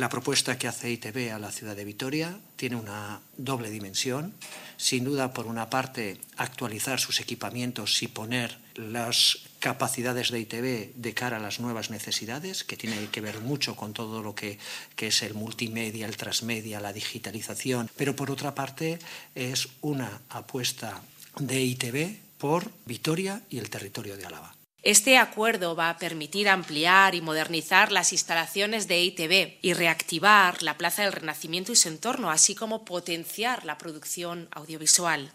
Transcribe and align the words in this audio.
La 0.00 0.08
propuesta 0.08 0.56
que 0.56 0.66
hace 0.66 0.90
ITV 0.90 1.30
a 1.30 1.38
la 1.38 1.52
ciudad 1.52 1.76
de 1.76 1.84
Vitoria 1.84 2.40
tiene 2.56 2.76
una 2.76 3.20
doble 3.36 3.68
dimensión. 3.68 4.32
Sin 4.78 5.04
duda, 5.04 5.34
por 5.34 5.46
una 5.46 5.68
parte, 5.68 6.16
actualizar 6.38 6.98
sus 6.98 7.20
equipamientos 7.20 8.02
y 8.02 8.08
poner 8.08 8.56
las 8.76 9.40
capacidades 9.58 10.30
de 10.30 10.40
ITV 10.40 10.94
de 10.94 11.12
cara 11.12 11.36
a 11.36 11.40
las 11.40 11.60
nuevas 11.60 11.90
necesidades, 11.90 12.64
que 12.64 12.78
tiene 12.78 13.10
que 13.12 13.20
ver 13.20 13.40
mucho 13.40 13.76
con 13.76 13.92
todo 13.92 14.22
lo 14.22 14.34
que, 14.34 14.58
que 14.96 15.08
es 15.08 15.20
el 15.20 15.34
multimedia, 15.34 16.06
el 16.06 16.16
transmedia, 16.16 16.80
la 16.80 16.94
digitalización. 16.94 17.90
Pero 17.94 18.16
por 18.16 18.30
otra 18.30 18.54
parte, 18.54 18.98
es 19.34 19.68
una 19.82 20.22
apuesta 20.30 21.02
de 21.38 21.60
ITV 21.60 22.16
por 22.38 22.72
Vitoria 22.86 23.42
y 23.50 23.58
el 23.58 23.68
territorio 23.68 24.16
de 24.16 24.24
Álava. 24.24 24.59
Este 24.82 25.18
acuerdo 25.18 25.76
va 25.76 25.90
a 25.90 25.98
permitir 25.98 26.48
ampliar 26.48 27.14
y 27.14 27.20
modernizar 27.20 27.92
las 27.92 28.12
instalaciones 28.12 28.88
de 28.88 29.02
ITV 29.02 29.58
y 29.60 29.74
reactivar 29.74 30.62
la 30.62 30.78
Plaza 30.78 31.02
del 31.02 31.12
Renacimiento 31.12 31.70
y 31.70 31.76
su 31.76 31.88
entorno, 31.88 32.30
así 32.30 32.54
como 32.54 32.86
potenciar 32.86 33.66
la 33.66 33.76
producción 33.76 34.48
audiovisual. 34.52 35.32